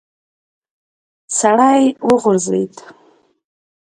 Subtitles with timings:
[1.37, 2.73] سړی وغورځېد.